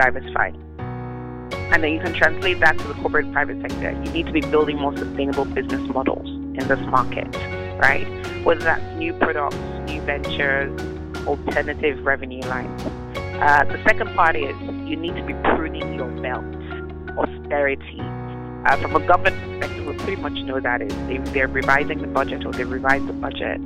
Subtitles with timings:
[0.00, 0.50] diversify.
[1.72, 3.90] And then you can translate that to the corporate private sector.
[3.92, 7.28] You need to be building more sustainable business models in this market,
[7.78, 8.06] right?
[8.44, 9.56] Whether that's new products,
[9.86, 10.72] new ventures,
[11.26, 12.82] alternative revenue lines.
[13.40, 14.54] Uh, the second part is
[14.88, 16.44] you need to be pruning your belt,
[17.16, 18.00] austerity.
[18.66, 22.06] Uh, from a government perspective, we pretty much know that is they, they're revising the
[22.06, 23.60] budget or they revise the budget.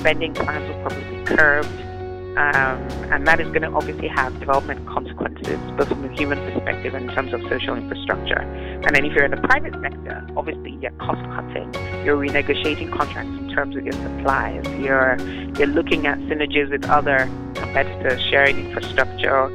[0.00, 1.91] Spending plans will probably be curbed
[2.36, 2.80] um,
[3.12, 7.10] and that is going to obviously have development consequences, both from a human perspective and
[7.10, 8.40] in terms of social infrastructure.
[8.40, 11.72] And then if you're in the private sector, obviously you're cost cutting,
[12.06, 15.18] you're renegotiating contracts in terms of your suppliers, you're
[15.58, 19.48] you're looking at synergies with other competitors, sharing infrastructure.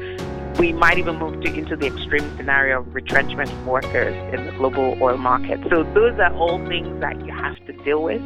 [0.60, 4.52] We might even move to, into the extreme scenario of retrenchment of workers in the
[4.52, 5.60] global oil market.
[5.72, 8.22] So those are all things that you have to deal with.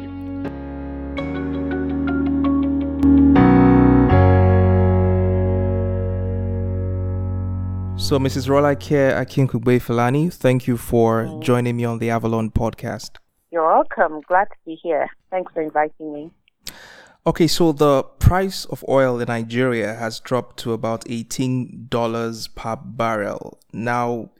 [8.02, 8.48] So, Mrs.
[8.48, 11.40] Rolake Akinkugbe Filani, thank you for mm.
[11.40, 13.10] joining me on the Avalon podcast.
[13.52, 14.20] You're welcome.
[14.26, 15.08] Glad to be here.
[15.30, 16.30] Thanks for inviting me.
[17.28, 23.60] Okay, so the price of oil in Nigeria has dropped to about $18 per barrel.
[23.72, 24.30] Now,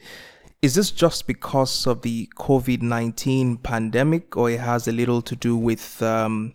[0.60, 5.36] is this just because of the COVID 19 pandemic, or it has a little to
[5.36, 6.52] do with um,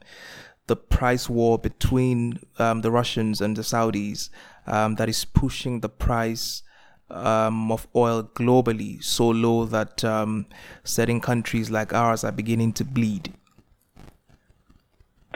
[0.67, 4.29] the price war between um, the Russians and the Saudis
[4.67, 6.63] um, that is pushing the price
[7.09, 10.45] um, of oil globally so low that um,
[10.83, 13.33] certain countries like ours are beginning to bleed?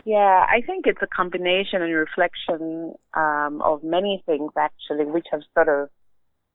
[0.03, 5.41] Yeah, I think it's a combination and reflection um, of many things actually, which have
[5.53, 5.89] sort of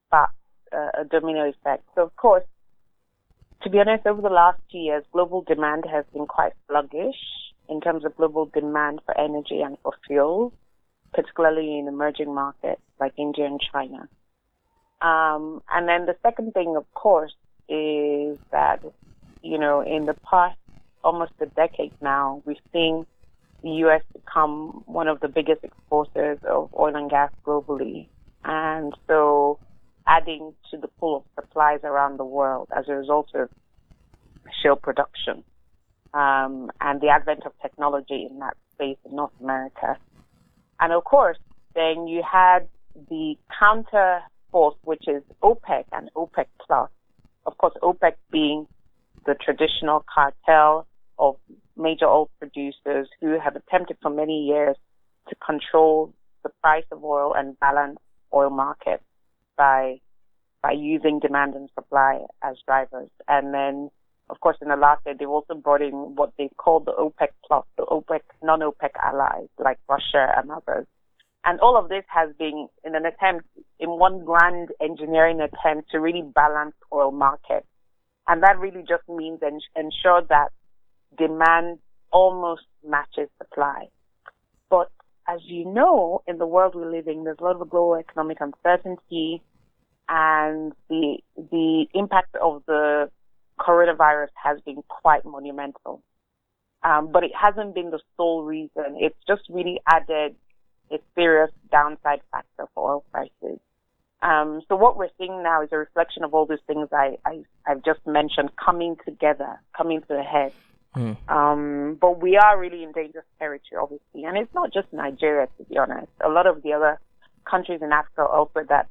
[0.07, 0.33] sparked
[0.73, 1.83] uh, a domino effect.
[1.95, 2.43] So, of course,
[3.63, 7.15] to be honest, over the last two years, global demand has been quite sluggish
[7.69, 10.53] in terms of global demand for energy and for fuel,
[11.13, 14.07] particularly in emerging markets like India and China.
[15.01, 17.33] Um, and then the second thing, of course,
[17.69, 18.83] is that,
[19.41, 20.57] you know, in the past
[21.03, 23.05] almost a decade now, we've seen
[23.63, 24.01] the U.S.
[24.13, 28.07] become one of the biggest exporters of oil and gas globally.
[28.43, 29.59] And so
[30.05, 33.49] adding to the pool of supplies around the world as a result of
[34.61, 35.43] shale production
[36.13, 39.97] um, and the advent of technology in that space in North America.
[40.79, 41.37] And of course,
[41.75, 42.67] then you had
[43.09, 44.21] the counter
[44.83, 46.89] which is OPEC and OPEC plus.
[47.45, 48.67] Of course, OPEC being
[49.25, 50.87] the traditional cartel
[51.19, 51.35] of
[51.75, 54.75] major oil producers who have attempted for many years
[55.29, 56.13] to control
[56.43, 57.99] the price of oil and balance
[58.33, 59.03] oil markets
[59.57, 59.99] by
[60.63, 63.09] by using demand and supply as drivers.
[63.27, 63.91] And then,
[64.29, 67.29] of course, in the last year, they've also brought in what they call the OPEC
[67.45, 70.87] plus, the OPEC non-OPEC allies like Russia and others
[71.47, 73.47] and all of this has been in an attempt,
[73.79, 77.65] in one grand engineering attempt to really balance oil markets.
[78.27, 80.49] And that really just means en- ensure that
[81.17, 81.79] demand
[82.11, 83.85] almost matches supply.
[84.69, 84.91] But
[85.25, 88.39] as you know, in the world we live in, there's a lot of global economic
[88.41, 89.41] uncertainty
[90.09, 93.09] and the, the impact of the
[93.57, 96.03] coronavirus has been quite monumental.
[96.83, 98.97] Um, but it hasn't been the sole reason.
[98.99, 100.35] It's just really added
[100.91, 103.59] a serious downside factor for oil prices.
[104.21, 107.43] Um, so what we're seeing now is a reflection of all these things I, I,
[107.63, 110.53] have just mentioned coming together, coming to a head.
[110.95, 111.17] Mm.
[111.29, 114.23] Um, but we are really in dangerous territory, obviously.
[114.23, 116.11] And it's not just Nigeria, to be honest.
[116.25, 116.99] A lot of the other
[117.45, 118.87] countries in Africa also that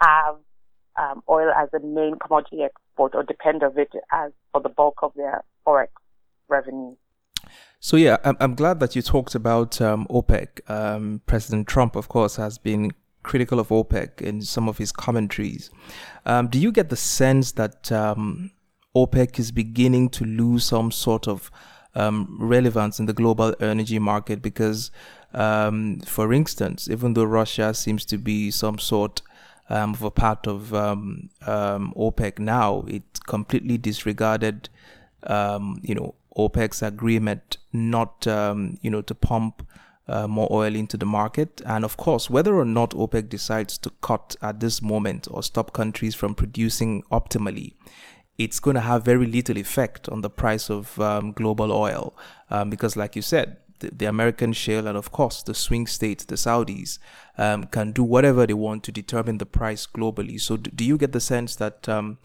[0.00, 0.36] have
[0.96, 4.98] um, oil as a main commodity export or depend on it as for the bulk
[5.02, 5.88] of their forex
[6.48, 6.94] revenue.
[7.84, 10.70] So yeah, I'm, I'm glad that you talked about um, OPEC.
[10.70, 12.92] Um, President Trump, of course, has been
[13.24, 15.68] critical of OPEC in some of his commentaries.
[16.24, 18.52] Um, do you get the sense that um,
[18.94, 21.50] OPEC is beginning to lose some sort of
[21.96, 24.42] um, relevance in the global energy market?
[24.42, 24.92] Because,
[25.34, 29.22] um, for instance, even though Russia seems to be some sort
[29.68, 34.68] of a part of OPEC now, it completely disregarded,
[35.28, 39.66] you know, OPEC's agreement not, um, you know, to pump
[40.08, 41.62] uh, more oil into the market.
[41.64, 45.72] And of course, whether or not OPEC decides to cut at this moment or stop
[45.72, 47.74] countries from producing optimally,
[48.38, 52.14] it's going to have very little effect on the price of um, global oil.
[52.50, 56.36] Um, because, like you said, the, American shale and, of course, the swing states, the
[56.36, 56.98] Saudis,
[57.38, 60.40] um, can do whatever they want to determine the price globally.
[60.40, 62.18] So, do, do you get the sense that um,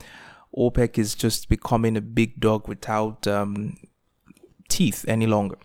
[0.55, 3.77] OPEC is just becoming a big dog without um,
[4.69, 5.57] teeth any longer.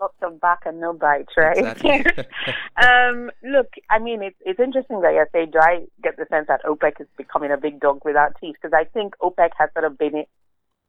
[0.00, 1.58] lots of back and no bite, right?
[1.58, 2.04] Exactly.
[2.82, 6.46] um, look, I mean, it's it's interesting that you say, do I get the sense
[6.48, 8.56] that OPEC is becoming a big dog without teeth?
[8.60, 10.28] Because I think OPEC has sort of been, it.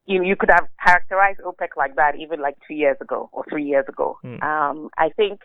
[0.06, 3.66] you you could have characterized OPEC like that even like two years ago or three
[3.66, 4.18] years ago.
[4.24, 4.42] Mm.
[4.44, 5.42] Um, I think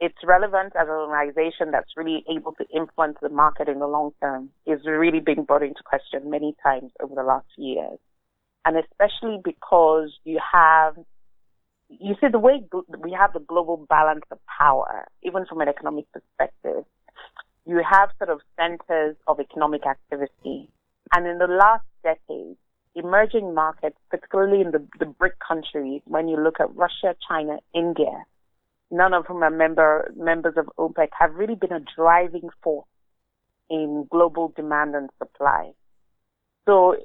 [0.00, 4.12] its relevance as an organization that's really able to influence the market in the long
[4.20, 7.98] term is really being brought into question many times over the last years.
[8.64, 10.94] And especially because you have
[11.88, 12.62] you see the way
[13.02, 16.84] we have the global balance of power, even from an economic perspective,
[17.66, 20.70] you have sort of centers of economic activity.
[21.14, 22.56] And in the last decade,
[22.94, 28.24] emerging markets, particularly in the, the BRIC countries, when you look at Russia, China, India,
[28.90, 32.86] none of whom are member, members of OPEC, have really been a driving force
[33.70, 35.72] in global demand and supply.
[36.66, 36.96] So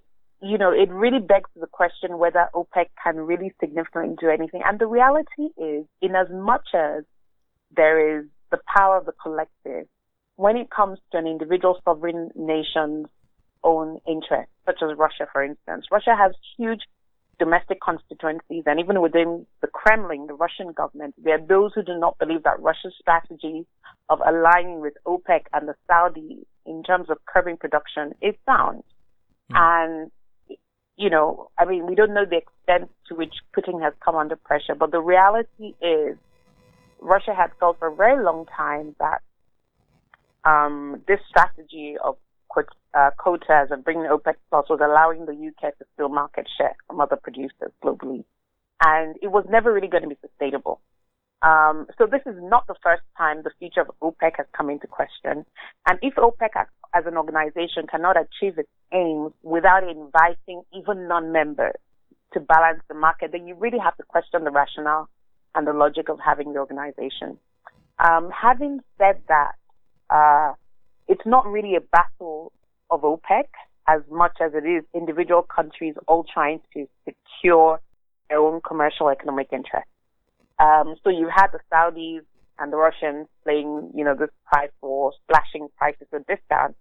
[0.44, 4.62] you know, it really begs the question whether OPEC can really significantly do anything.
[4.66, 7.04] And the reality is, in as much as
[7.76, 9.88] there is the power of the collective,
[10.36, 13.08] when it comes to an individual sovereign nation's
[13.64, 16.82] own interest, such as Russia, for instance, Russia has huge
[17.40, 21.98] domestic constituencies, and even within the Kremlin, the Russian government, there are those who do
[21.98, 23.66] not believe that Russia's strategy
[24.10, 28.84] of aligning with OPEC and the Saudis in terms of curbing production is sound.
[29.52, 29.56] Mm.
[29.56, 30.12] And
[30.98, 34.36] you know, I mean, we don't know the extent to which Putin has come under
[34.36, 36.18] pressure, but the reality is
[37.00, 39.22] Russia had felt for a very long time that
[40.46, 42.18] um, this strategy of
[42.94, 47.02] uh, quotas and bringing OPEC plus was allowing the UK to steal market share from
[47.02, 48.24] other producers globally.
[48.84, 50.80] And it was never really going to be sustainable.
[51.44, 54.88] Um, so this is not the first time the future of OPEC has come into
[54.88, 55.46] question.
[55.88, 61.76] And if OPEC as an organization cannot achieve its aims without inviting even non-members
[62.34, 65.10] to balance the market, then you really have to question the rationale
[65.54, 67.38] and the logic of having the organization.
[68.00, 69.52] Um, having said that,
[70.10, 70.54] uh,
[71.08, 72.54] it's not really a battle
[72.90, 73.46] of OPEC
[73.88, 77.82] as much as it is individual countries all trying to secure
[78.30, 79.93] their own commercial economic interests.
[80.60, 82.22] Um, so you had the Saudis
[82.60, 86.78] and the Russians playing, you know, this price war, slashing prices and discounts.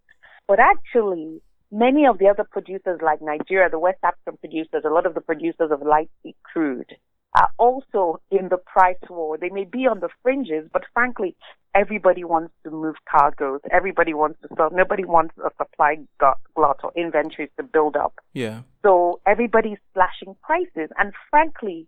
[0.46, 1.40] But actually,
[1.70, 5.20] many of the other producers like Nigeria, the West African producers, a lot of the
[5.20, 6.10] producers of light
[6.42, 6.92] crude
[7.34, 9.38] are also in the price war.
[9.38, 11.34] They may be on the fringes, but frankly,
[11.74, 13.60] everybody wants to move cargoes.
[13.70, 14.68] Everybody wants to sell.
[14.70, 18.20] Nobody wants a supply glut or inventories to build up.
[18.34, 18.62] Yeah.
[18.82, 20.90] So everybody's slashing prices.
[20.98, 21.86] And frankly,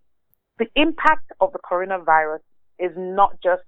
[0.58, 2.40] the impact of the coronavirus
[2.78, 3.62] is not just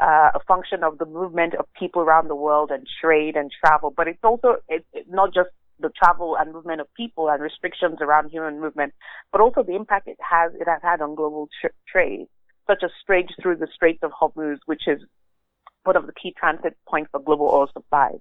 [0.00, 3.92] uh, a function of the movement of people around the world and trade and travel,
[3.96, 4.56] but it's also
[5.08, 8.92] not just the travel and movement of people and restrictions around human movement,
[9.32, 12.26] but also the impact it has it has had on global tr- trade,
[12.66, 15.00] such as trade through the Straits of Hormuz, which is
[15.84, 18.20] one of the key transit points for global oil supplies.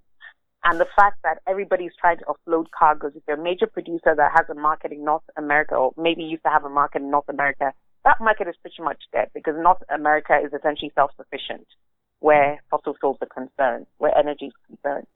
[0.64, 3.14] And the fact that everybody's trying to offload cargoes.
[3.16, 6.44] If you're a major producer that has a market in North America, or maybe used
[6.44, 9.82] to have a market in North America, that market is pretty much dead because North
[9.94, 11.68] America is essentially self-sufficient
[12.20, 15.08] where fossil fuels are concerned, where energy is concerned.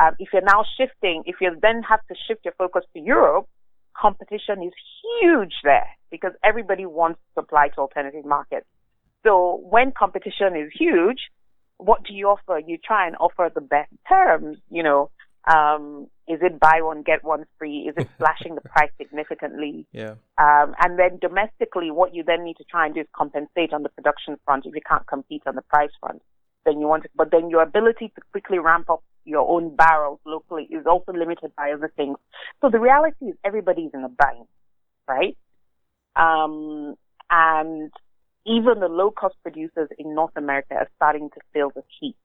[0.00, 3.46] Um, if you're now shifting, if you then have to shift your focus to Europe,
[3.94, 4.72] competition is
[5.20, 8.66] huge there because everybody wants to supply to alternative markets.
[9.24, 11.20] So when competition is huge,
[11.78, 12.60] what do you offer?
[12.64, 15.10] You try and offer the best terms, you know,
[15.46, 17.88] um, is it buy one get one free?
[17.88, 19.86] Is it slashing the price significantly?
[19.92, 20.14] Yeah.
[20.38, 23.82] Um, and then domestically, what you then need to try and do is compensate on
[23.82, 26.22] the production front if you can't compete on the price front.
[26.64, 30.20] Then you want to, but then your ability to quickly ramp up your own barrels
[30.24, 32.16] locally is also limited by other things.
[32.60, 34.46] So the reality is everybody's in a bind,
[35.08, 35.36] right?
[36.16, 36.94] Um,
[37.30, 37.90] and
[38.46, 42.16] even the low cost producers in North America are starting to feel the heat.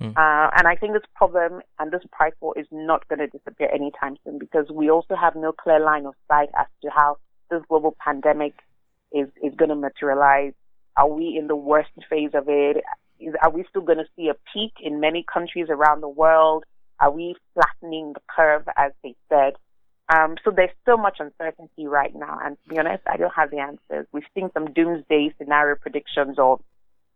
[0.00, 0.16] Mm.
[0.16, 3.68] Uh, and I think this problem and this price war is not going to disappear
[3.72, 7.18] anytime soon because we also have no clear line of sight as to how
[7.50, 8.54] this global pandemic
[9.12, 10.54] is, is going to materialize.
[10.96, 12.78] Are we in the worst phase of it?
[13.18, 16.64] Is, are we still going to see a peak in many countries around the world?
[16.98, 19.54] Are we flattening the curve, as they said?
[20.12, 22.38] Um, so there's so much uncertainty right now.
[22.42, 24.06] And to be honest, I don't have the answers.
[24.12, 26.60] We've seen some doomsday scenario predictions of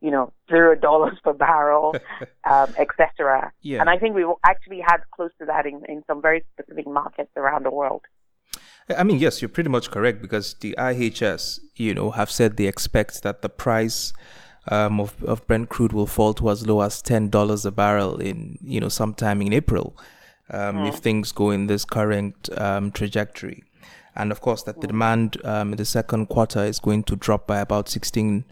[0.04, 1.96] you know, zero dollars per barrel,
[2.44, 3.50] um, etc.
[3.62, 3.80] Yeah.
[3.80, 7.30] And I think we actually had close to that in, in some very specific markets
[7.38, 8.02] around the world.
[8.94, 12.66] I mean, yes, you're pretty much correct because the IHS, you know, have said they
[12.66, 14.12] expect that the price
[14.70, 18.18] um, of, of Brent crude will fall to as low as ten dollars a barrel
[18.18, 19.96] in, you know, sometime in April,
[20.50, 20.88] um, mm.
[20.88, 23.64] if things go in this current um, trajectory,
[24.14, 24.90] and of course that the mm.
[24.90, 28.44] demand um, in the second quarter is going to drop by about sixteen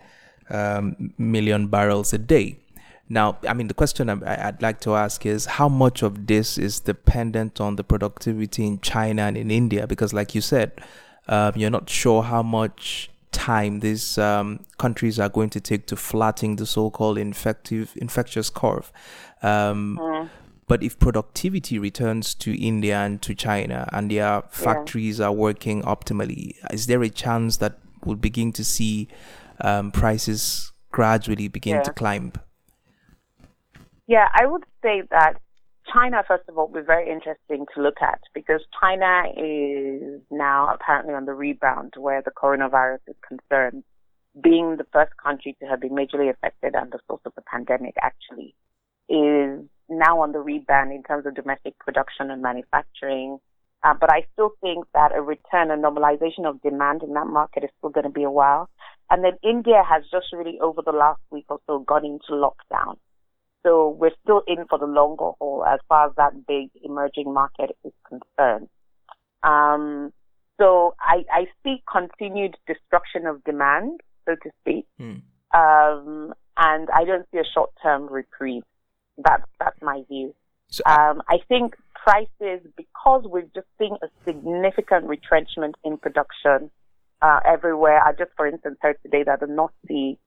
[0.52, 2.58] um, million barrels a day.
[3.08, 6.80] Now, I mean, the question I'd like to ask is how much of this is
[6.80, 9.86] dependent on the productivity in China and in India?
[9.86, 10.80] Because, like you said,
[11.28, 15.96] um, you're not sure how much time these um, countries are going to take to
[15.96, 18.92] flatten the so-called infective infectious curve.
[19.42, 20.30] Um, mm.
[20.66, 25.26] But if productivity returns to India and to China, and their factories yeah.
[25.26, 29.08] are working optimally, is there a chance that we'll begin to see
[29.62, 31.82] um, prices gradually begin yeah.
[31.82, 32.32] to climb?
[34.06, 35.40] Yeah, I would say that
[35.92, 40.72] China, first of all, will be very interesting to look at because China is now
[40.74, 43.84] apparently on the rebound where the coronavirus is concerned,
[44.42, 47.94] being the first country to have been majorly affected and the source of the pandemic
[48.02, 48.54] actually
[49.08, 53.38] is now on the rebound in terms of domestic production and manufacturing.
[53.84, 57.64] Uh, but I still think that a return, a normalization of demand in that market
[57.64, 58.68] is still going to be a while.
[59.10, 62.96] And then India has just really over the last week or so gone into lockdown.
[63.64, 67.76] So we're still in for the longer haul as far as that big emerging market
[67.84, 68.68] is concerned.
[69.42, 70.12] Um,
[70.58, 74.86] so I, I see continued destruction of demand, so to speak.
[75.00, 75.22] Mm.
[75.54, 78.62] Um, and I don't see a short-term reprieve.
[79.18, 80.34] That's, that's my view.
[80.68, 86.70] So, um, I think prices, because we're just seeing a significant retrenchment in production
[87.20, 87.98] uh, everywhere.
[88.02, 90.18] I just, for instance, heard today that the North Sea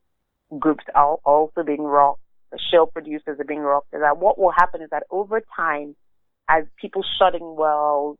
[0.60, 4.82] groups are also being rocked The shale producers are being rocked that what will happen
[4.82, 5.96] is that over time,
[6.48, 8.18] as people shutting wells,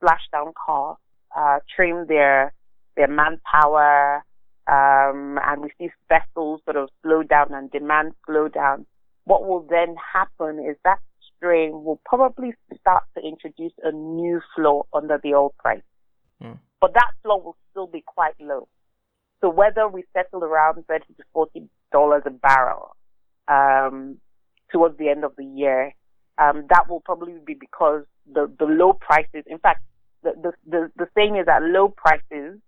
[0.00, 1.02] slash down costs,
[1.36, 2.52] uh, trim their
[2.96, 4.24] their manpower,
[4.66, 8.86] um, and we see vessels sort of slow down and demand slow down.
[9.24, 10.98] What will then happen is that
[11.38, 15.82] strain will probably start to introduce a new floor under the old price.
[16.42, 16.58] Mm.
[16.80, 18.68] But that floor will still be quite low.
[19.40, 22.96] So whether we settle around 30 to 40 dollars a barrel
[23.48, 24.18] um,
[24.70, 25.94] towards the end of the year.
[26.38, 29.82] Um, that will probably be because the, the low prices, in fact,
[30.22, 32.58] the, the, the, the saying is that low prices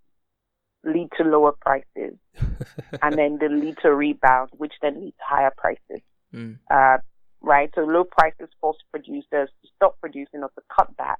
[0.82, 2.16] lead to lower prices
[3.02, 6.02] and then they lead to rebound, which then leads to higher prices.
[6.34, 6.58] Mm.
[6.70, 6.98] Uh,
[7.42, 7.70] right?
[7.74, 11.18] So low prices force producers to stop producing or to cut back,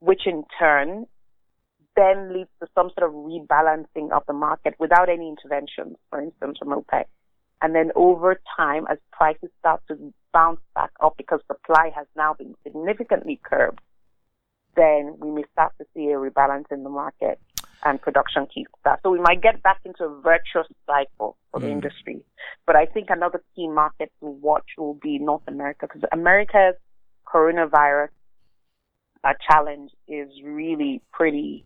[0.00, 1.06] which in turn
[1.96, 6.58] then leads to some sort of rebalancing of the market without any interventions, for instance,
[6.58, 7.04] from OPEC.
[7.62, 12.34] And then over time, as prices start to bounce back up because supply has now
[12.34, 13.80] been significantly curbed,
[14.76, 17.38] then we may start to see a rebalance in the market
[17.84, 19.00] and production keeps that.
[19.02, 21.62] So we might get back into a virtuous cycle for mm.
[21.62, 22.22] the industry.
[22.66, 26.74] But I think another key market to watch will be North America because America's
[27.26, 28.08] coronavirus
[29.24, 31.64] uh, challenge is really pretty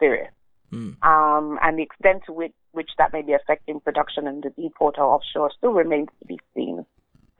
[0.00, 0.32] serious.
[0.72, 0.96] Mm.
[1.04, 5.02] Um, and the extent to which, which that may be affecting production in the deepwater
[5.02, 6.86] offshore still remains to be seen.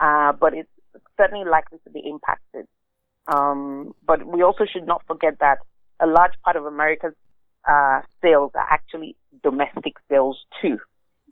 [0.00, 0.68] Uh, but it's
[1.16, 2.66] certainly likely to be impacted.
[3.26, 5.58] Um, but we also should not forget that
[6.00, 7.14] a large part of America's
[7.69, 10.78] uh, sales are actually domestic sales too.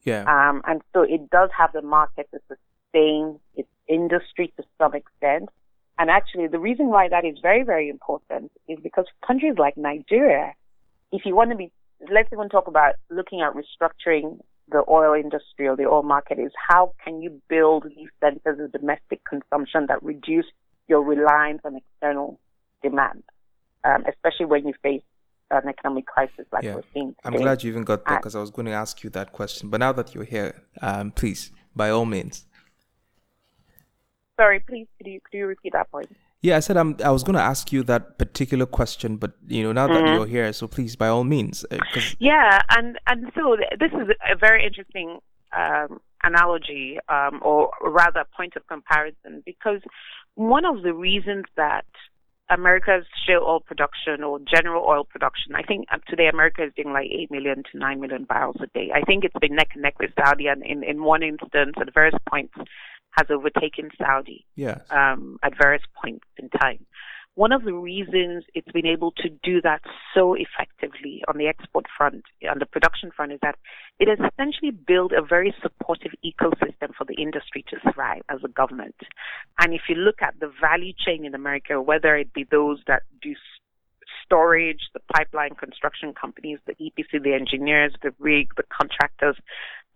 [0.04, 0.22] Yeah.
[0.22, 5.50] Um, and so it does have the market to sustain its industry to some extent.
[5.98, 10.54] And actually, the reason why that is very, very important is because countries like Nigeria,
[11.12, 11.70] if you want to be
[12.10, 14.38] let's even talk about looking at restructuring
[14.70, 18.72] the oil industry or the oil market is how can you build these centers of
[18.72, 20.46] domestic consumption that reduce
[20.88, 22.38] your reliance on external
[22.82, 23.22] demand,
[23.84, 25.02] um, especially when you face
[25.50, 26.76] an economic crisis like yeah.
[26.76, 27.08] we're seeing.
[27.08, 27.20] Today.
[27.24, 29.68] I'm glad you even got there because I was going to ask you that question.
[29.68, 32.46] But now that you're here, um, please, by all means.
[34.38, 36.14] Sorry, please, could you, could you repeat that point?
[36.42, 39.62] Yeah, I said I'm, I was going to ask you that particular question, but you
[39.62, 40.14] know now that mm-hmm.
[40.14, 41.66] you're here, so please, by all means.
[41.70, 41.76] Uh,
[42.18, 45.18] yeah, and and so this is a very interesting
[45.54, 49.82] um, analogy, um, or rather, point of comparison, because
[50.34, 51.84] one of the reasons that
[52.50, 57.08] America's shale oil production or general oil production, I think today America is doing like
[57.10, 58.90] 8 million to 9 million barrels a day.
[58.94, 61.94] I think it's been neck and neck with Saudi, and in, in one instance, at
[61.94, 62.54] various points,
[63.12, 64.80] has overtaken Saudi yes.
[64.90, 66.86] um, at various points in time.
[67.36, 69.80] One of the reasons it's been able to do that
[70.14, 73.56] so effectively on the export front, on the production front, is that
[73.98, 78.48] it has essentially built a very supportive ecosystem for the industry to thrive as a
[78.48, 78.96] government.
[79.58, 83.02] And if you look at the value chain in America, whether it be those that
[83.22, 83.34] do
[84.24, 89.36] storage, the pipeline construction companies, the EPC, the engineers, the rig, the contractors,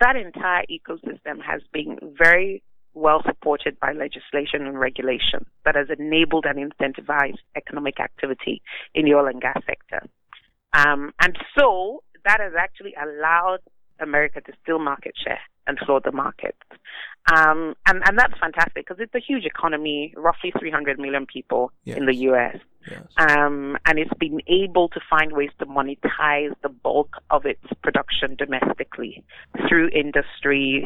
[0.00, 2.62] that entire ecosystem has been very
[2.94, 8.62] well supported by legislation and regulation that has enabled and incentivized economic activity
[8.94, 10.08] in the oil and gas sector.
[10.72, 13.58] Um, and so that has actually allowed
[14.00, 16.58] America to steal market share and flood the markets.
[17.32, 21.96] Um, and, and that's fantastic because it's a huge economy, roughly 300 million people yes.
[21.96, 22.58] in the U.S.
[22.90, 23.02] Yes.
[23.16, 28.36] Um, and it's been able to find ways to monetize the bulk of its production
[28.36, 29.24] domestically
[29.68, 30.84] through industry,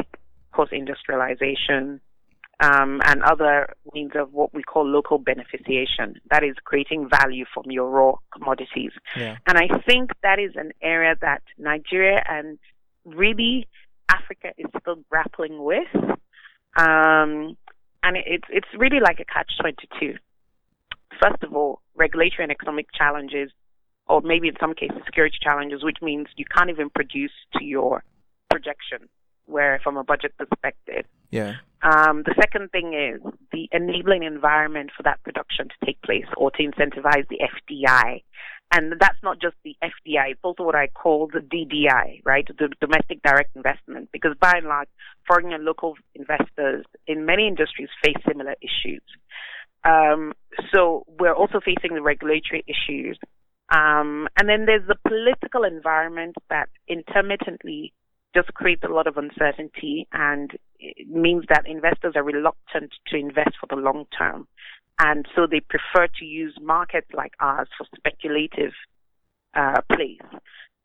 [0.59, 2.01] post industrialization,
[2.61, 6.17] um, and other means of what we call local beneficiation.
[6.31, 8.91] That is creating value from your raw commodities.
[9.17, 9.37] Yeah.
[9.47, 12.59] And I think that is an area that Nigeria and
[13.05, 13.69] really
[14.09, 15.95] Africa is still grappling with.
[16.77, 17.57] Um,
[18.03, 20.15] and it's it's really like a catch twenty two.
[21.23, 23.51] First of all, regulatory and economic challenges,
[24.09, 28.03] or maybe in some cases security challenges, which means you can't even produce to your
[28.51, 29.09] projection
[29.49, 31.05] where from a budget perspective.
[31.31, 31.55] Yeah.
[31.83, 33.21] Um, the second thing is
[33.53, 38.23] the enabling environment for that production to take place or to incentivize the FDI.
[38.73, 42.47] And that's not just the FDI, it's also what I call the DDI, right?
[42.47, 44.11] The domestic direct investment.
[44.13, 44.89] Because by and large,
[45.27, 49.03] foreign and local investors in many industries face similar issues.
[49.85, 50.33] Um,
[50.75, 53.19] so we're also facing the regulatory issues.
[53.71, 57.93] Um, and then there's the political environment that intermittently
[58.35, 63.57] just creates a lot of uncertainty and it means that investors are reluctant to invest
[63.61, 64.47] for the long term.
[65.01, 68.73] And so they prefer to use markets like ours for speculative
[69.55, 70.19] uh, plays.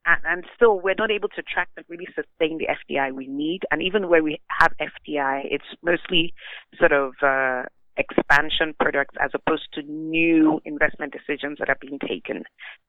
[0.05, 3.62] And, and still, we're not able to attract and really sustain the FDI we need.
[3.71, 6.33] And even where we have FDI, it's mostly
[6.77, 7.63] sort of uh,
[7.97, 12.43] expansion products as opposed to new investment decisions that are being taken.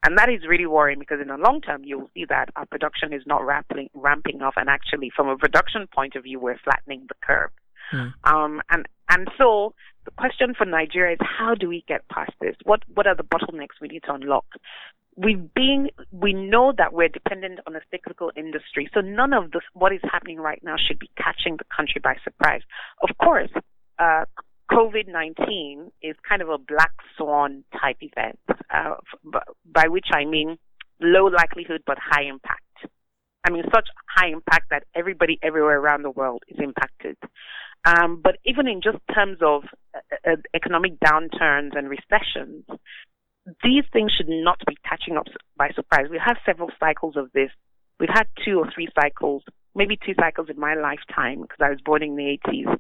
[0.05, 3.13] And that is really worrying because in the long term, you'll see that our production
[3.13, 4.55] is not ramping, ramping up.
[4.57, 7.51] And actually, from a production point of view, we're flattening the curve.
[7.93, 8.13] Mm.
[8.25, 12.57] Um, and, and so the question for Nigeria is how do we get past this?
[12.65, 14.47] What, what are the bottlenecks we need to unlock?
[15.17, 18.91] We've been, we know that we're dependent on a cyclical industry.
[18.93, 22.17] So none of this, what is happening right now should be catching the country by
[22.25, 22.63] surprise.
[23.01, 23.51] Of course,
[23.99, 24.25] uh,
[24.71, 28.39] COVID 19 is kind of a black swan type event,
[28.73, 28.95] uh,
[29.65, 30.59] by which I mean
[31.01, 32.61] low likelihood but high impact.
[33.47, 37.17] I mean, such high impact that everybody everywhere around the world is impacted.
[37.85, 42.65] Um, but even in just terms of uh, uh, economic downturns and recessions,
[43.63, 46.07] these things should not be catching up by surprise.
[46.11, 47.51] We have several cycles of this.
[48.01, 49.43] We've had two or three cycles,
[49.75, 52.79] maybe two cycles in my lifetime because I was born in the 80s.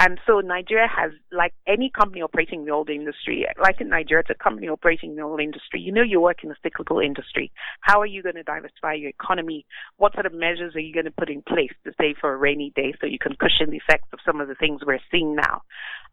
[0.00, 4.24] And so Nigeria has, like any company operating in the oil industry, like in Nigeria,
[4.28, 5.80] it's a company operating in the oil industry.
[5.80, 7.52] You know you work in a cyclical industry.
[7.80, 9.64] How are you going to diversify your economy?
[9.96, 12.36] What sort of measures are you going to put in place to save for a
[12.36, 15.36] rainy day so you can cushion the effects of some of the things we're seeing
[15.36, 15.62] now?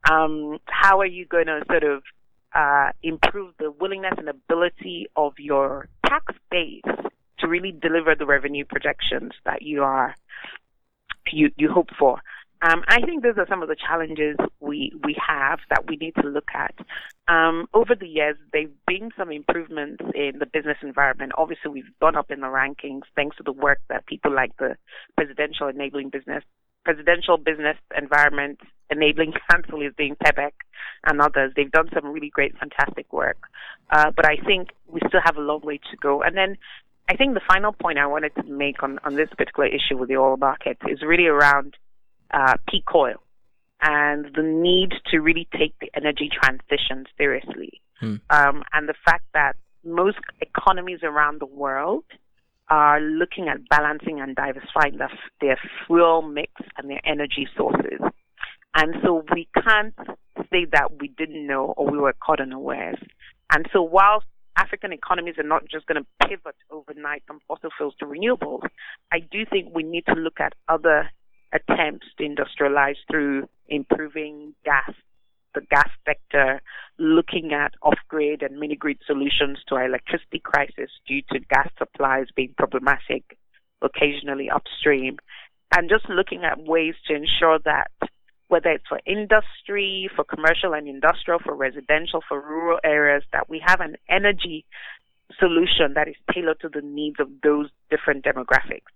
[0.10, 2.04] Um, how are you going to sort of
[2.54, 6.82] uh, improve the willingness and ability of your tax base
[7.39, 10.15] to really deliver the revenue projections that you are
[11.32, 12.22] you you hope for?
[12.63, 16.13] Um, I think those are some of the challenges we we have that we need
[16.21, 16.76] to look at.
[17.28, 21.32] Um, over the years, there've been some improvements in the business environment.
[21.38, 24.76] Obviously, we've gone up in the rankings thanks to the work that people like the
[25.15, 26.43] Presidential Enabling Business,
[26.84, 28.60] Presidential Business Environment
[28.91, 30.52] Enabling Council is doing PEBEC
[31.06, 31.54] and others.
[31.56, 33.38] They've done some really great, fantastic work.
[33.89, 36.21] Uh, but I think we still have a long way to go.
[36.21, 36.58] And then
[37.10, 40.10] I think the final point I wanted to make on, on this particular issue with
[40.10, 41.76] the oil market is really around
[42.34, 43.22] uh, peak oil
[43.82, 47.82] and the need to really take the energy transition seriously.
[48.00, 48.15] Hmm.
[48.30, 52.04] Um, and the fact that most economies around the world
[52.70, 58.00] are looking at balancing and diversifying their, their fuel mix and their energy sources.
[58.76, 59.94] And so we can't
[60.52, 62.98] say that we didn't know or we were caught unawares.
[63.54, 67.96] And so whilst African economies are not just going to pivot overnight from fossil fuels
[68.00, 68.62] to renewables,
[69.12, 71.10] I do think we need to look at other
[71.54, 74.92] attempts to industrialize through improving gas,
[75.54, 76.62] the gas sector,
[76.98, 82.54] looking at off-grid and mini-grid solutions to our electricity crisis due to gas supplies being
[82.58, 83.38] problematic,
[83.82, 85.18] occasionally upstream,
[85.76, 87.92] and just looking at ways to ensure that
[88.48, 93.64] whether it's for industry, for commercial and industrial, for residential, for rural areas, that we
[93.66, 94.66] have an energy
[95.40, 98.92] solution that is tailored to the needs of those different demographics.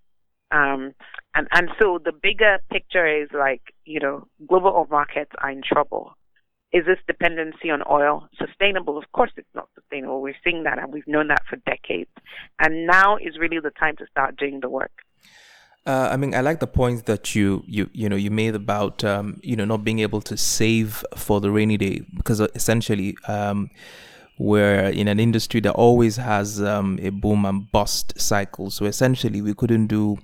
[0.52, 0.94] Um,
[1.34, 5.62] and, and so the bigger picture is like, you know, global oil markets are in
[5.62, 6.14] trouble.
[6.72, 8.98] Is this dependency on oil sustainable?
[8.98, 10.22] Of course it's not sustainable.
[10.22, 12.10] We're seeing that and we've known that for decades.
[12.60, 14.92] And now is really the time to start doing the work.
[15.86, 19.04] Uh, I mean, I like the points that you you you know you made about
[19.04, 23.70] um, you know not being able to save for the rainy day because essentially um,
[24.38, 28.70] we're in an industry that always has um, a boom and bust cycle.
[28.70, 30.18] So essentially, we couldn't do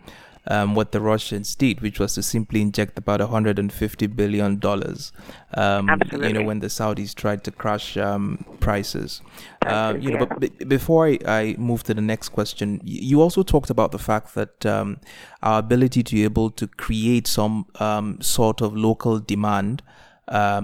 [0.47, 5.11] um, what the Russians did, which was to simply inject about 150 billion dollars.
[5.53, 9.21] Um, you know, when the Saudis tried to crash um, prices.
[9.65, 13.43] Um, you know, but b- before I, I, move to the next question, you also
[13.43, 14.99] talked about the fact that um,
[15.43, 19.83] our ability to be able to create some um, sort of local demand.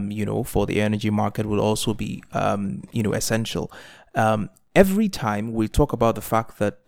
[0.10, 2.24] You know, for the energy market will also be,
[2.92, 3.72] you know, essential.
[4.76, 6.88] every time we talk about the fact that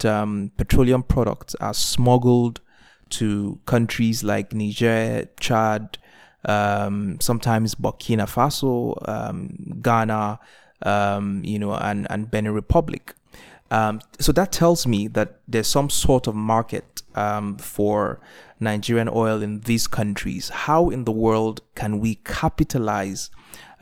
[0.58, 2.62] petroleum products are smuggled
[3.10, 5.98] to countries like Niger, Chad,
[6.46, 10.40] um, sometimes Burkina Faso, um, Ghana,
[10.84, 13.14] um, you know, and, and Benin Republic.
[13.72, 18.20] Um, so that tells me that there's some sort of market um, for
[18.60, 20.50] Nigerian oil in these countries.
[20.50, 23.30] How in the world can we capitalize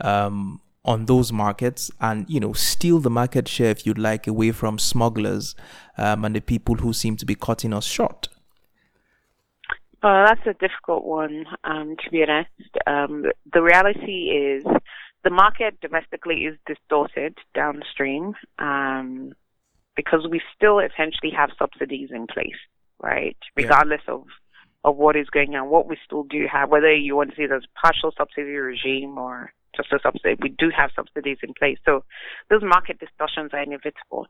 [0.00, 4.52] um, on those markets and you know steal the market share, if you'd like, away
[4.52, 5.54] from smugglers
[5.96, 8.28] and the people who seem to be cutting us short?
[10.02, 12.50] Well, that's a difficult one, um, to be honest.
[12.86, 14.64] Um, the reality is
[15.24, 19.32] the market domestically is distorted downstream um,
[19.96, 22.56] because we still essentially have subsidies in place,
[23.02, 23.36] right?
[23.56, 24.14] Regardless yeah.
[24.14, 24.24] of
[24.84, 27.42] of what is going on, what we still do have, whether you want to see
[27.42, 31.78] it as partial subsidy regime or just a subsidy, we do have subsidies in place.
[31.84, 32.04] So
[32.48, 34.28] those market distortions are inevitable.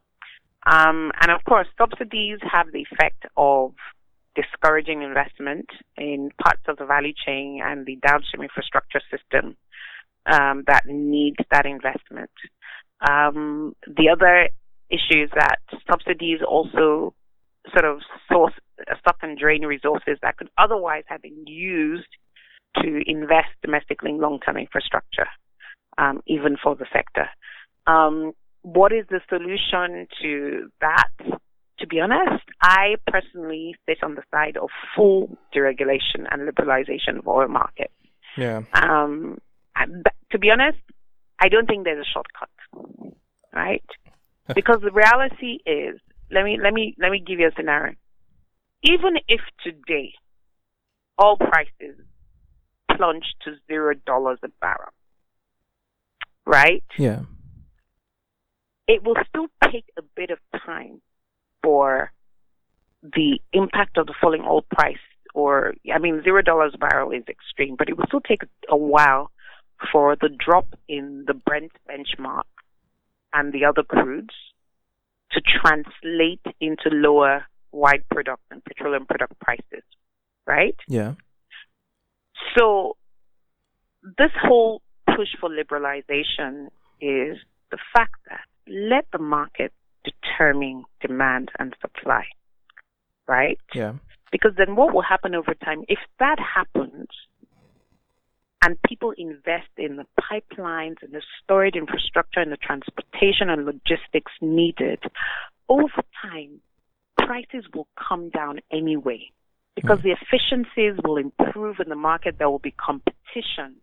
[0.67, 3.75] Um, and of course, subsidies have the effect of
[4.35, 9.57] discouraging investment in parts of the value chain and the downstream infrastructure system
[10.27, 12.31] um, that needs that investment.
[13.01, 14.49] Um, the other
[14.91, 15.59] issue is that
[15.91, 17.15] subsidies also
[17.73, 18.01] sort of
[18.31, 18.55] source
[19.05, 22.09] suck and drain resources that could otherwise have been used
[22.83, 25.27] to invest domestically in long-term infrastructure,
[25.97, 27.29] um, even for the sector.
[27.87, 31.09] Um, what is the solution to that?
[31.79, 37.29] to be honest, I personally sit on the side of full deregulation and liberalization of
[37.29, 37.95] oil markets.
[38.37, 38.63] Yeah.
[38.73, 39.39] Um,
[40.33, 40.79] to be honest,
[41.41, 42.49] I don't think there's a shortcut,
[43.55, 43.85] right?
[44.55, 47.95] because the reality is, let me let me let me give you a scenario.
[48.83, 50.13] Even if today
[51.17, 51.97] all prices
[52.97, 54.93] plunge to zero dollars a barrel,
[56.47, 56.85] right?
[56.97, 57.23] Yeah.
[58.87, 61.01] It will still take a bit of time
[61.63, 62.13] for
[63.03, 64.97] the impact of the falling oil price
[65.35, 68.77] or I mean zero dollars a barrel is extreme, but it will still take a
[68.77, 69.31] while
[69.93, 72.43] for the drop in the Brent benchmark
[73.33, 74.35] and the other crudes
[75.33, 79.85] to translate into lower white product and petroleum product prices.
[80.47, 80.77] Right?
[80.89, 81.15] Yeah.
[82.57, 82.97] So
[84.03, 86.69] this whole push for liberalization
[87.01, 87.37] is
[87.71, 89.73] the fact that let the market
[90.05, 92.25] determine demand and supply,
[93.27, 93.59] right?
[93.75, 93.95] Yeah.
[94.31, 97.09] Because then what will happen over time, if that happens,
[98.63, 104.33] and people invest in the pipelines and the storage infrastructure and the transportation and logistics
[104.41, 105.01] needed,
[105.69, 106.61] over time,
[107.17, 109.31] prices will come down anyway.
[109.77, 113.77] Because the efficiencies will improve in the market, there will be competition.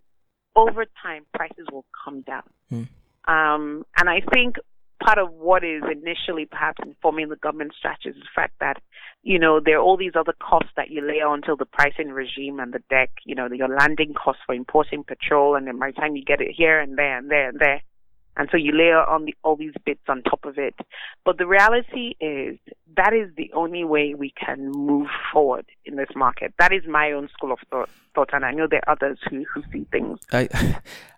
[0.53, 2.43] Over time, prices will come down.
[2.69, 2.87] Mm.
[3.27, 4.57] Um, and I think
[5.05, 8.81] part of what is initially perhaps informing the government strategy is the fact that,
[9.21, 12.09] you know, there are all these other costs that you lay on to the pricing
[12.09, 15.91] regime and the deck, you know, your landing costs for importing petrol and then by
[15.91, 17.81] the time you get it here and there and there and there,
[18.37, 20.75] and so you layer on the, all these bits on top of it.
[21.23, 22.57] But the reality is
[22.95, 26.53] that is the only way we can move forward in this market.
[26.59, 29.45] That is my own school of thought, thought and I know there are others who,
[29.53, 30.19] who see things.
[30.31, 30.49] I,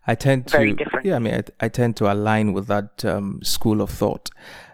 [0.08, 1.06] I tend to, different.
[1.06, 4.30] yeah, I mean, I, I, tend to align with that um, school of thought.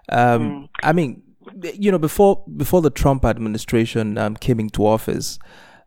[0.10, 0.70] Um, mm.
[0.84, 1.24] I mean,
[1.62, 5.40] you know, before before the Trump administration um, came into office,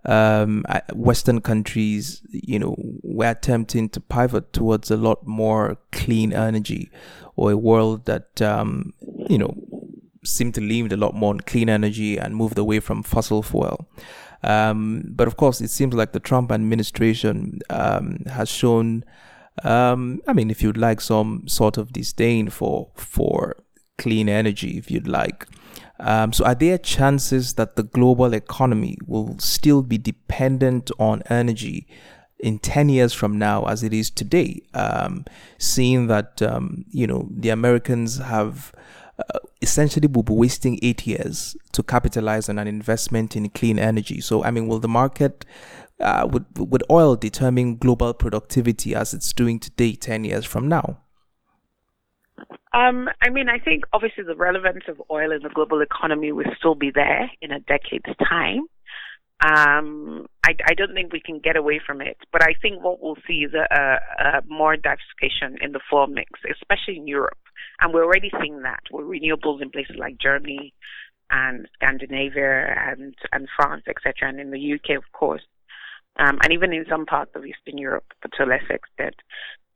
[0.06, 0.64] um,
[0.94, 6.90] Western countries, you know, were attempting to pivot towards a lot more clean energy
[7.34, 8.92] or a world that, um,
[9.28, 9.54] you know,
[10.24, 13.88] seemed to lean a lot more on clean energy and moved away from fossil fuel.
[14.42, 19.04] Um, but of course, it seems like the Trump administration um, has shown,
[19.64, 23.56] um, I mean, if you'd like, some sort of disdain for for
[23.98, 25.46] clean energy, if you'd like.
[25.98, 31.86] Um, so, are there chances that the global economy will still be dependent on energy
[32.38, 34.62] in 10 years from now as it is today?
[34.74, 35.24] Um,
[35.58, 38.72] seeing that, um, you know, the Americans have
[39.18, 44.20] uh, essentially will be wasting eight years to capitalize on an investment in clean energy.
[44.20, 45.46] So, I mean, will the market,
[46.00, 50.98] uh, would, would oil determine global productivity as it's doing today 10 years from now?
[52.72, 56.44] Um, I mean, I think obviously the relevance of oil in the global economy will
[56.58, 58.66] still be there in a decade's time.
[59.40, 63.02] Um, I, I don't think we can get away from it, but I think what
[63.02, 67.38] we'll see is a, a, a more diversification in the fuel mix, especially in Europe.
[67.80, 70.72] And we're already seeing that with renewables in places like Germany
[71.30, 75.42] and Scandinavia and, and France, etc., and in the UK, of course,
[76.18, 79.16] um, and even in some parts of Eastern Europe, but to a lesser extent.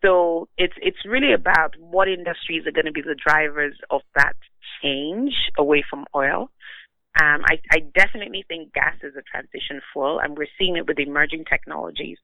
[0.02, 4.34] So it's it's really about what industries are going to be the drivers of that
[4.82, 6.50] change away from oil.
[7.20, 10.98] Um, I, I definitely think gas is a transition fuel, and we're seeing it with
[10.98, 12.18] emerging technologies,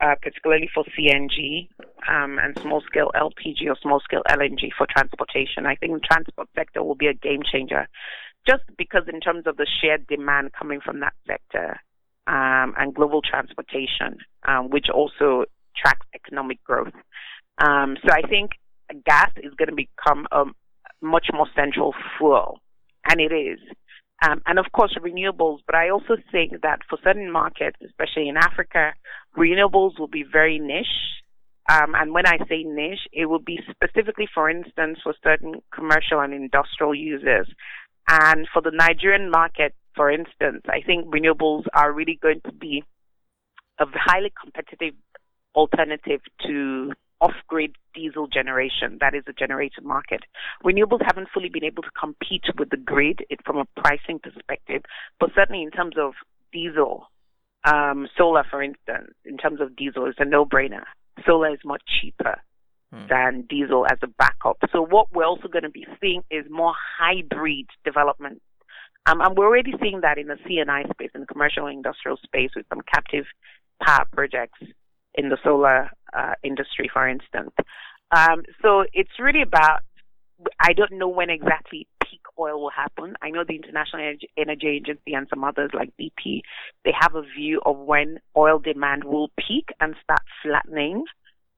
[0.00, 1.68] uh, particularly for CNG
[2.08, 5.66] um, and small scale LPG or small scale LNG for transportation.
[5.66, 7.86] I think the transport sector will be a game changer,
[8.48, 11.78] just because in terms of the shared demand coming from that sector
[12.26, 14.16] um, and global transportation,
[14.48, 15.44] um, which also
[15.76, 16.94] tracks economic growth.
[17.58, 18.52] Um, so I think
[19.04, 20.44] gas is going to become a
[21.00, 22.60] much more central fuel,
[23.08, 23.58] and it is.
[24.24, 25.58] Um, and of course, renewables.
[25.66, 28.92] But I also think that for certain markets, especially in Africa,
[29.36, 30.86] renewables will be very niche.
[31.68, 36.20] Um, and when I say niche, it will be specifically, for instance, for certain commercial
[36.20, 37.48] and industrial users.
[38.08, 42.84] And for the Nigerian market, for instance, I think renewables are really going to be
[43.78, 44.94] a highly competitive
[45.54, 48.98] alternative to off-grid diesel generation.
[49.00, 50.22] That is the generator market.
[50.64, 54.82] Renewables haven't fully been able to compete with the grid from a pricing perspective,
[55.20, 56.14] but certainly in terms of
[56.52, 57.06] diesel,
[57.64, 60.82] um, solar, for instance, in terms of diesel, is a no-brainer.
[61.24, 62.40] Solar is much cheaper
[62.92, 63.06] hmm.
[63.08, 64.58] than diesel as a backup.
[64.72, 68.42] So what we're also going to be seeing is more hybrid development.
[69.06, 72.16] Um, and we're already seeing that in the C&I space, in the commercial and industrial
[72.16, 73.26] space, with some captive
[73.80, 74.58] power projects
[75.14, 77.52] in the solar uh, industry, for instance.
[78.10, 79.80] Um, so it's really about,
[80.60, 83.14] I don't know when exactly peak oil will happen.
[83.22, 86.42] I know the International Energy, Agency and some others like BP,
[86.84, 91.04] they have a view of when oil demand will peak and start flattening,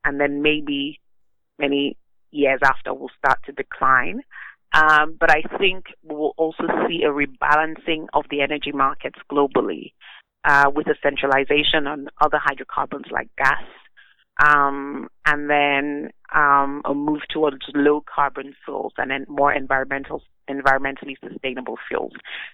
[0.05, 1.01] and then maybe
[1.59, 1.97] many
[2.31, 4.21] years after will start to decline.
[4.75, 9.93] Um, but I think we will also see a rebalancing of the energy markets globally
[10.45, 13.63] uh, with a centralization on other hydrocarbons like gas,
[14.43, 21.17] um, and then um, a move towards low carbon fuels and then more environmental environmentally
[21.27, 22.13] sustainable fuels.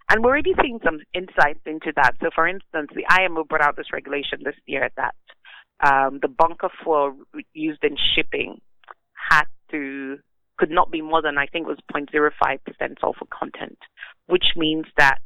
[0.09, 2.15] And we're already seeing some insights into that.
[2.23, 5.15] So, for instance, the IMO brought out this regulation this year that
[5.83, 7.17] um, the bunker fuel
[7.53, 8.61] used in shipping
[9.15, 10.19] had to
[10.59, 13.79] could not be more than I think it was 0.05% sulfur content,
[14.27, 15.21] which means that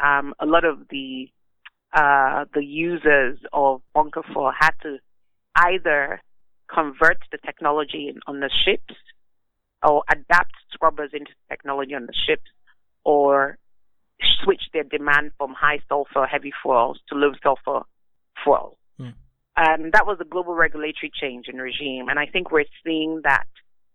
[0.00, 1.30] um, a lot of the
[1.92, 4.98] uh, the users of bunker fuel had to
[5.54, 6.20] either
[6.72, 8.94] convert the technology in, on the ships
[9.82, 12.50] or adapt scrubbers into technology on the ships
[13.04, 13.56] or
[14.42, 17.84] switch their demand from high sulfur heavy fuels to low sulfur
[18.42, 18.76] fuels.
[19.00, 19.14] Mm.
[19.56, 22.08] And that was a global regulatory change in regime.
[22.08, 23.46] And I think we're seeing that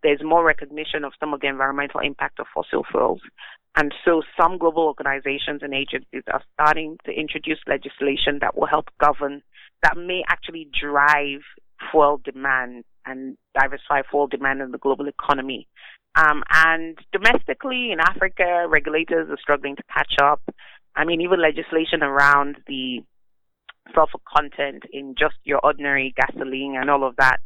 [0.04, 3.22] there's more recognition of some of the environmental impact of fossil fuels.
[3.76, 8.90] And so some global organizations and agencies are starting to introduce legislation that will help
[9.00, 9.42] govern,
[9.84, 11.42] that may actually drive
[11.90, 15.68] fuel demand and diversify fuel demand in the global economy.
[16.16, 20.42] Um, and domestically in Africa, regulators are struggling to catch up.
[20.96, 23.00] I mean, even legislation around the
[23.96, 27.40] sulfur content in just your ordinary gasoline and all of that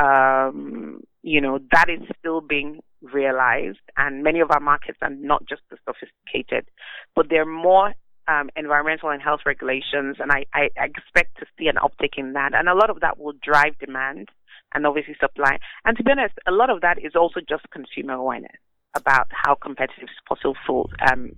[0.00, 3.80] um, you know, that is still being realized.
[3.96, 6.68] And many of our markets are not just the sophisticated,
[7.16, 7.94] but they're more
[8.28, 12.54] um, environmental and health regulations, and I, I, expect to see an uptick in that.
[12.54, 14.28] And a lot of that will drive demand
[14.74, 15.58] and obviously supply.
[15.84, 18.56] And to be honest, a lot of that is also just consumer awareness
[18.94, 21.32] about how competitive fossil fuel um,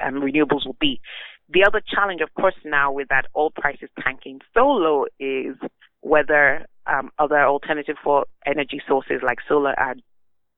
[0.00, 1.00] um, renewables will be.
[1.48, 5.56] The other challenge, of course, now with that oil prices tanking so low is
[6.02, 9.94] whether um, other alternative for energy sources like solar are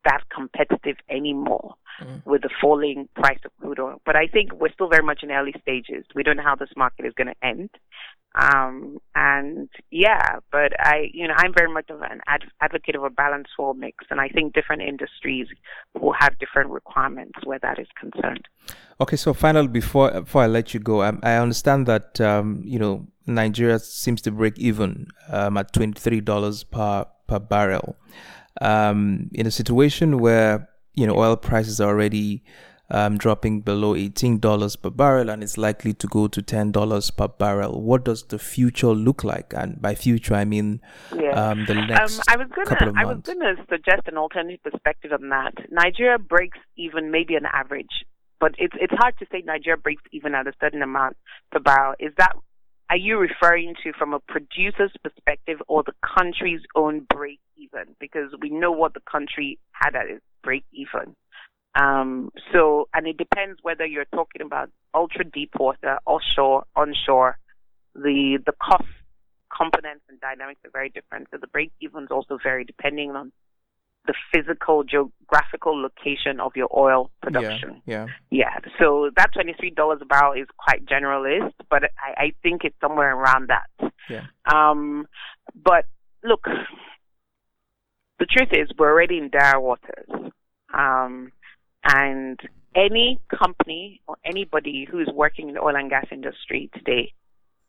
[0.05, 2.25] that competitive anymore mm.
[2.25, 4.01] with the falling price of crude oil.
[4.05, 6.05] But I think we're still very much in early stages.
[6.15, 7.71] We don't know how this market is going to end.
[8.37, 13.05] Um, and yeah, but I, you know, I'm very much of an ad- advocate of
[13.05, 15.47] a balanced fuel mix, and I think different industries
[16.01, 18.49] will have different requirements where that is concerned.
[19.01, 22.79] Okay, so final before before I let you go, I, I understand that um, you
[22.79, 27.97] know Nigeria seems to break even um, at twenty three dollars per per barrel.
[28.61, 32.45] Um, in a situation where you know oil prices are already
[32.91, 37.81] um, dropping below $18 per barrel and it's likely to go to $10 per barrel.
[37.81, 39.55] What does the future look like?
[39.57, 40.81] And by future, I mean
[41.17, 41.31] yeah.
[41.31, 43.09] um, the um, next um, I was gonna, couple of months.
[43.09, 45.55] I was going to suggest an alternative perspective on that.
[45.71, 48.05] Nigeria breaks even maybe an average
[48.41, 51.17] but it's it's hard to say Nigeria breaks even at a certain amount
[51.51, 51.95] per barrel.
[51.99, 52.33] Is that
[52.91, 57.95] are you referring to from a producer's perspective or the country's own break even?
[57.99, 61.17] Because we know what the country had at its break even.
[61.75, 67.39] Um, so, and it depends whether you're talking about ultra deep water, offshore, onshore.
[67.95, 68.85] The the cost
[69.57, 71.29] components and dynamics are very different.
[71.31, 73.33] So the break evens also vary depending on
[74.07, 77.83] the physical geographical location of your oil production.
[77.87, 78.07] Yeah.
[78.31, 78.49] Yeah.
[78.65, 78.71] yeah.
[78.79, 82.77] So that twenty three dollars a barrel is quite generalist, but I, I think it's
[82.81, 83.93] somewhere around that.
[84.11, 84.27] Yeah.
[84.53, 85.07] Um,
[85.55, 85.87] but
[86.23, 86.45] look,
[88.19, 90.33] the truth is we're already in dire waters.
[90.73, 91.33] Um,
[91.85, 92.41] and
[92.75, 97.13] any company or anybody who is working in the oil and gas industry today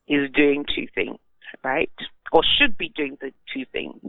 [0.08, 1.19] is doing two things,
[1.63, 1.91] right?
[2.32, 4.02] Or should be doing the two things.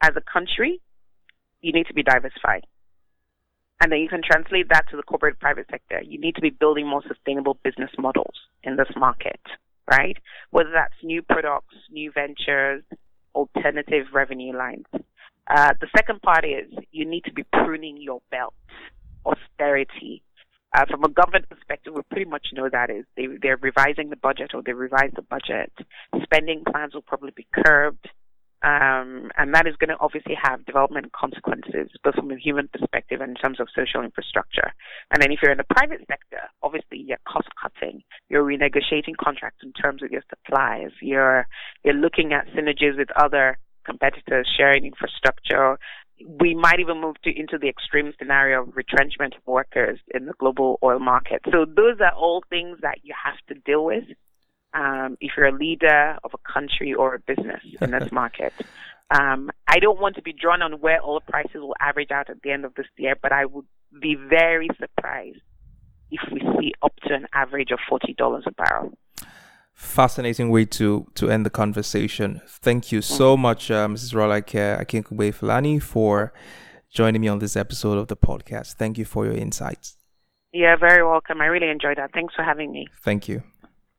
[0.00, 0.80] As a country,
[1.64, 2.66] you need to be diversified.
[3.80, 6.00] And then you can translate that to the corporate private sector.
[6.02, 9.40] You need to be building more sustainable business models in this market,
[9.90, 10.16] right?
[10.50, 12.84] Whether that's new products, new ventures,
[13.34, 14.86] alternative revenue lines.
[15.46, 18.54] Uh, the second part is you need to be pruning your belt,
[19.26, 20.22] austerity.
[20.74, 24.16] Uh, from a government perspective, we pretty much know that is they, they're revising the
[24.16, 25.72] budget or they revise the budget.
[26.22, 28.08] Spending plans will probably be curbed.
[28.64, 33.20] Um, and that is going to obviously have development consequences, both from a human perspective
[33.20, 34.72] and in terms of social infrastructure.
[35.10, 39.60] And then if you're in the private sector, obviously you're cost cutting, you're renegotiating contracts
[39.62, 41.46] in terms of your supplies, you're
[41.84, 45.78] you're looking at synergies with other competitors, sharing infrastructure.
[46.26, 50.32] We might even move to into the extreme scenario of retrenchment of workers in the
[50.38, 51.42] global oil market.
[51.52, 54.04] So those are all things that you have to deal with
[54.74, 58.52] um, if you're a leader of a country or a business in this market.
[59.10, 62.42] Um, I don't want to be drawn on where oil prices will average out at
[62.42, 63.66] the end of this year, but I would
[64.00, 65.40] be very surprised
[66.10, 68.92] if we see up to an average of forty dollars a barrel.
[69.74, 72.40] Fascinating way to to end the conversation.
[72.46, 73.42] Thank you so mm-hmm.
[73.42, 74.14] much, uh, Mrs.
[74.14, 76.32] Rolake Akinkugbe Filani, for
[76.90, 78.74] joining me on this episode of the podcast.
[78.74, 79.96] Thank you for your insights.
[80.52, 81.40] You're very welcome.
[81.40, 82.12] I really enjoyed that.
[82.12, 82.86] Thanks for having me.
[83.02, 83.42] Thank you.